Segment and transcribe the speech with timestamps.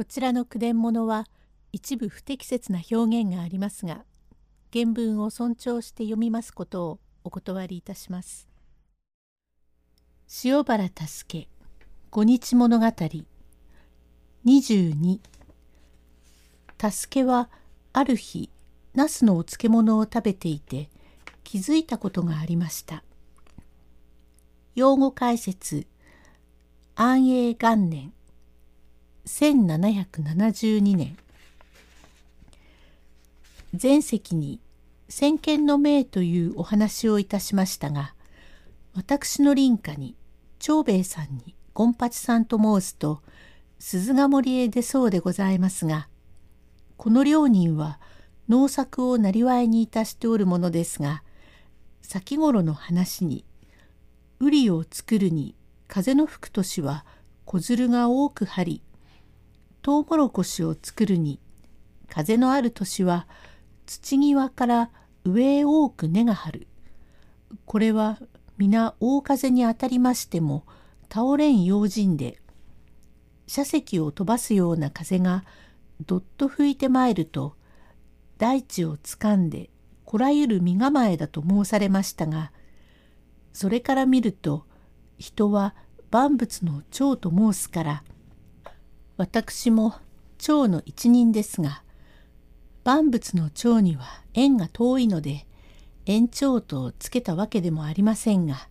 [0.00, 1.26] こちらの句伝物は
[1.72, 4.06] 一部不適切な表現がありますが
[4.72, 8.48] 原文を尊重して読みますことをお断りいたします。
[10.42, 11.48] 塩原助
[12.10, 12.86] 五日物語
[14.46, 15.20] 22
[16.90, 17.50] 助けは
[17.92, 18.48] ある日
[18.94, 20.88] ナスのお漬物を食べていて
[21.44, 23.04] 気づいたことがありました。
[24.74, 25.86] 用語解説
[26.94, 28.14] 安永元年
[29.30, 31.16] 1772年。
[33.80, 34.60] 前席に
[35.08, 38.14] 先見の明というお話をいたしましたが
[38.92, 40.16] 私の隣家に
[40.58, 43.22] 長兵衛さんに権八さんと申すと
[43.78, 46.08] 鈴ヶ森へ出そうでございますが
[46.96, 48.00] この両人は
[48.48, 51.22] 農作をなりわいにいたしておるものですが
[52.02, 53.44] 先頃の話に
[54.40, 55.54] 瓜を作るに
[55.86, 57.06] 風の吹く年は
[57.44, 58.82] 小鶴が多く張り
[59.82, 61.40] トウモロコシを作るに
[62.08, 63.26] 風のある年は
[63.86, 64.90] 土際から
[65.24, 66.68] 上へ多く根が張る。
[67.64, 68.18] これは
[68.58, 70.64] 皆大風に当たりましても
[71.12, 72.38] 倒れん用心で
[73.46, 75.44] 車石を飛ばすような風が
[76.06, 77.56] どっと吹いてまいると
[78.38, 79.70] 大地をつかんで
[80.04, 82.52] こらゆる身構えだと申されましたが
[83.52, 84.66] それから見ると
[85.18, 85.74] 人は
[86.10, 88.04] 万物の長と申すから
[89.20, 89.96] 私も
[90.38, 91.82] 蝶の一人ですが
[92.84, 95.46] 万物の蝶には縁が遠いので
[96.06, 98.66] 延長とつけたわけでもありませんが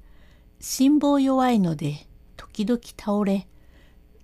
[0.59, 3.47] 辛抱弱いので時々倒れ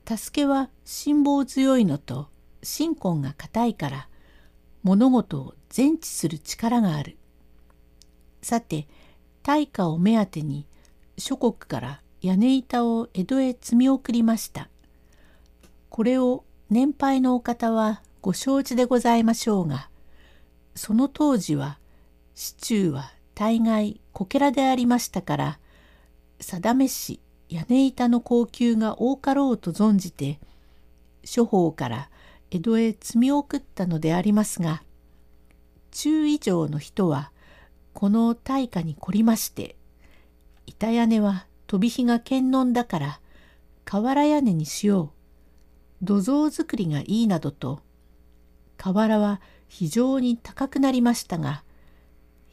[0.04, 2.30] 助けは辛抱強いのと
[2.64, 4.10] 心根が固いから
[4.82, 7.18] 物事を全知する力がある。
[8.42, 8.88] さて
[9.44, 10.66] 大化を目当てに
[11.20, 14.70] 諸国から屋根板を江戸へ積み送りました。
[15.96, 19.90] これを年配のお方はご承知でございましょうが
[20.76, 21.80] その当時は
[22.34, 25.60] 市中は大概こけらでありましたから
[26.42, 30.42] 定めし屋根板の高級が多かろうと存じて
[31.24, 32.10] 諸方から
[32.52, 34.84] 江戸へ積み送ったのでありますが
[35.92, 37.32] 中以上の人は
[37.94, 39.78] この大火に凝りまして
[40.66, 43.22] 板屋根は飛び火が堅能だから
[43.86, 45.15] 瓦屋根にしよう
[46.02, 47.82] 土蔵作りがいいなどと
[48.78, 51.64] 瓦は非常に高くなりましたが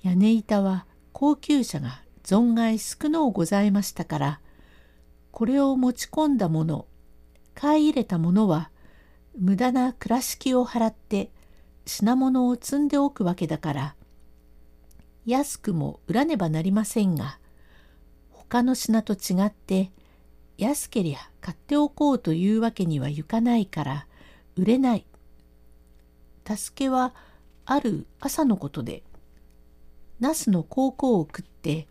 [0.03, 4.41] 屋根板は高級車が存外少のうございましたから
[5.31, 6.87] これを持ち込んだもの
[7.55, 8.71] 買い入れたものは
[9.39, 11.31] 無駄な倉敷を払って
[11.87, 13.95] 品物を積んでおくわけだから
[15.27, 17.39] 安くも売らねばなりませんが
[18.31, 19.91] 他の品と違って
[20.59, 24.07] 安けりゃ買っておこうというわけにはいかないから
[24.57, 25.05] 売れない。
[26.47, 27.15] 助けは
[27.65, 29.03] ある朝のことで
[30.19, 31.87] ナスの高校を食って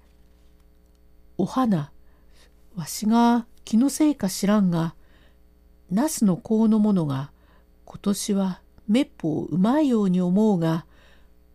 [1.38, 1.92] 「お花
[2.76, 4.96] わしが気のせいか知らんが
[5.90, 7.32] ナスの香のものが
[7.86, 10.86] 今年はめっぽううまいように思うが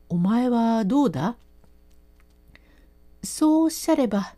[0.09, 1.37] お前はどうだ?」
[3.23, 4.35] そうおっしゃれば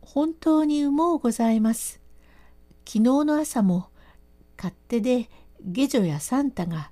[0.00, 1.99] 本当にうもうございます。
[2.92, 3.88] 昨日の朝も
[4.56, 5.30] 勝手で
[5.62, 6.90] 下女やサンタが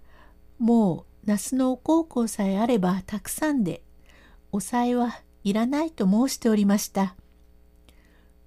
[0.60, 3.82] もう那須の高校さえあればたくさんで
[4.52, 7.16] おさえはいらないと申しておりました。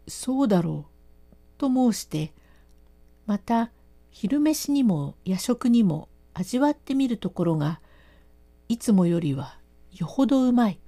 [0.08, 0.86] そうだろ
[1.34, 2.34] うと申して
[3.26, 3.74] また
[4.12, 7.82] 昼飯にも夜食にも味わってみるところが
[8.70, 9.58] いつもよりは
[9.92, 10.80] よほどうまい。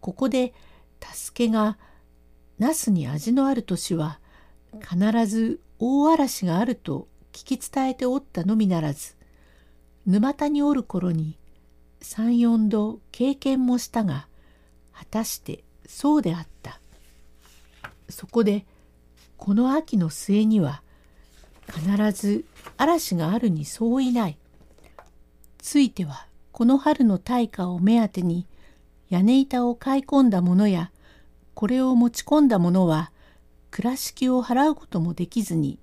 [0.00, 0.52] ここで
[1.00, 1.78] 助けが
[2.58, 4.18] ナスに味のある年は
[4.80, 9.14] 必ず大嵐があると聞き伝えておったのみならず
[10.06, 11.36] 沼田におる頃に
[12.00, 14.28] 三四度経験もしたが
[14.92, 16.80] 果たしてそうであった。
[18.08, 18.64] そこで
[19.36, 20.82] この秋の末には
[21.66, 22.44] 必ず
[22.76, 24.38] 嵐があるにそういない。
[25.58, 28.46] ついてはこの春の大火を目当てに
[29.10, 30.90] 屋根板を買い込んだ者や
[31.54, 33.12] これを持ち込んだ者は
[33.70, 35.78] 倉敷を払うこともできずに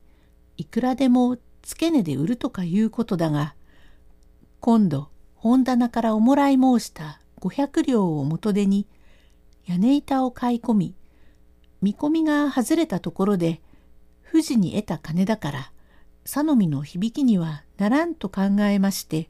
[0.57, 3.55] いくらでも付け値で売るとかいうことだが
[4.59, 8.87] 今度本棚からおもらい申した500両を元手に
[9.65, 10.95] 屋根板を買い込み
[11.81, 13.61] 見込みが外れたところで
[14.31, 15.71] 富士に得た金だから
[16.23, 19.29] 佐野の響きにはならんと考えまして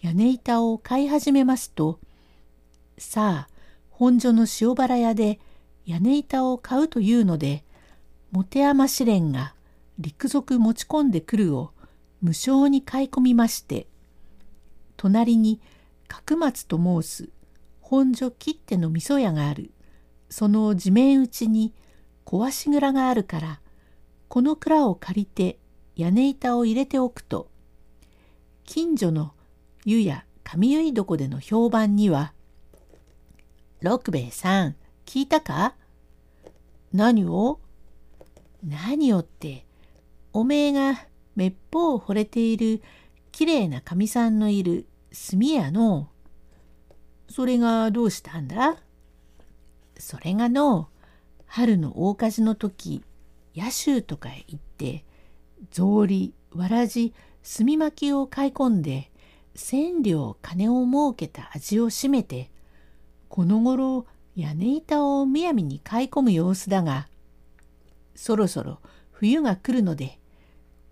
[0.00, 1.98] 屋根板を買い始めますと
[2.96, 3.58] さあ
[3.90, 5.38] 本所の塩原屋で
[5.88, 7.64] 屋根板を買うというので
[8.30, 9.54] 持山試練が
[9.98, 11.72] 陸続持ち込んでくるを
[12.20, 13.86] 無償に買い込みまして
[14.98, 15.62] 隣に
[16.06, 17.30] 角松と申す
[17.80, 19.70] 本所切手の味噌屋がある。
[20.28, 21.72] その地面打ちに
[22.26, 23.60] 壊し蔵があるから
[24.28, 25.58] この蔵を借りて
[25.96, 27.48] 屋根板を入れておくと
[28.64, 29.32] 近所の
[29.86, 32.34] 湯や上湯床での評判には
[33.80, 34.76] 「六兵衛さん
[35.08, 35.74] 聞いたか？
[36.92, 37.60] 何を？
[38.62, 39.64] 何をって
[40.34, 42.82] おめえがめっぽう惚れている
[43.32, 44.84] きれいなかみさんのいる
[45.30, 46.10] 炭屋の
[47.30, 48.76] それがどうしたんだ？
[49.98, 50.90] それがの
[51.46, 53.02] 春の大火事の時
[53.56, 55.06] 野州とかへ行って
[55.70, 57.14] 草履わらじ
[57.56, 59.10] 炭巻きを買い込んで
[59.54, 62.50] 千両金を儲けた味をしめて
[63.30, 64.04] この頃
[64.38, 67.08] 屋根板をむやみに買い込む様子だが
[68.14, 68.78] そろそろ
[69.10, 70.20] 冬が来るので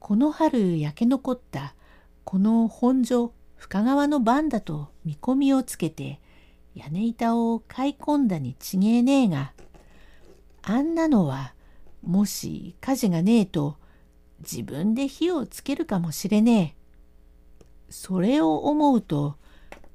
[0.01, 1.77] この春焼け残った
[2.25, 6.21] この本所深川の番だと見込みをつけて
[6.75, 9.53] 屋根板を買い込んだにちげえねえが
[10.63, 11.55] あんなのは
[12.03, 13.77] もし火事がねえと
[14.41, 16.77] 自分で火をつけるかもしれね
[17.89, 17.93] え。
[17.93, 19.37] それを思うと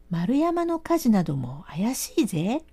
[0.10, 2.64] 丸山の火事なども怪しいぜ。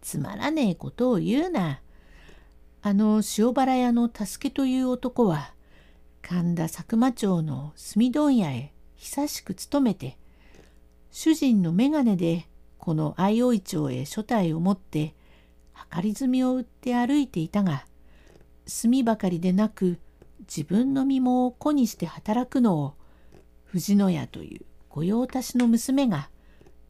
[0.00, 1.80] つまらねえことを言うな。
[2.80, 5.52] あの塩原屋の助けという男は
[6.22, 10.16] 神田佐久間町の住問屋へ久しく勤めて
[11.10, 12.46] 主人の眼鏡で
[12.78, 15.14] この相生町へ所帯を持って
[15.92, 17.84] 計り積みを売って歩いていたが
[18.82, 19.98] 炭ばかりでなく
[20.40, 22.94] 自分の身も子にして働くのを
[23.64, 26.30] 藤野屋という御用達の娘が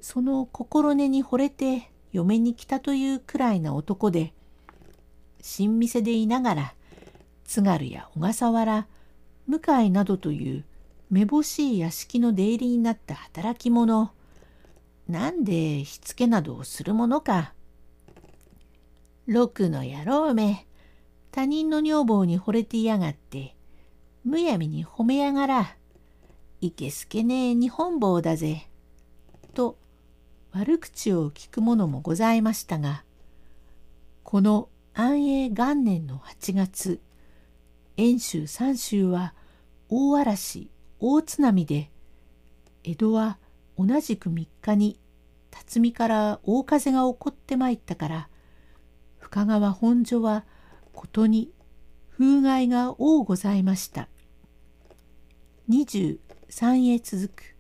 [0.00, 4.32] その心根に惚れて嫁に来たというくらいな男で
[5.40, 6.74] 新店でいながら
[7.44, 8.86] 津軽や小笠原
[9.46, 10.64] 向井などという
[11.10, 14.12] めぼしい屋敷の出入りになった働き者
[15.08, 17.54] なんでしつけなどをするものか。
[19.26, 20.66] 六の野郎め
[21.30, 23.54] 他人の女房に惚れていやがって
[24.24, 25.76] むやみに褒めやがら
[26.60, 28.68] いけすけねえ日本坊だぜ。
[29.54, 29.78] と
[30.58, 33.04] 悪口を聞くももございましたが
[34.24, 37.00] この安永元年の8月
[37.96, 39.34] 遠州三州は
[39.88, 40.68] 大嵐
[40.98, 41.92] 大津波で
[42.82, 43.38] 江戸は
[43.78, 44.98] 同じく3日に
[45.52, 48.28] 辰巳から大風が起こってまいったから
[49.20, 50.44] 深川本所は
[50.92, 51.52] ことに
[52.10, 54.08] 風害が多ございました。
[55.70, 56.18] 23
[56.96, 57.57] へ続く